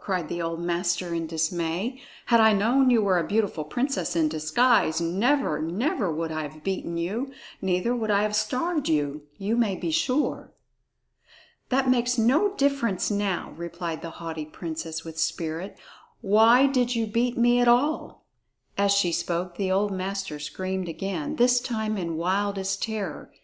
[0.00, 2.00] cried the old master in dismay.
[2.26, 6.64] "Had I known you were a beautiful princess in disguise, never, never would I have
[6.64, 7.30] beaten you;
[7.62, 10.52] neither would I have starved you, you may be sure."
[11.68, 15.78] "That makes no difference now," replied the haughty princess with spirit;
[16.20, 18.24] "why did you beat me at all?"
[18.76, 23.30] As she spoke, the old master screamed again, this time in wildest terror.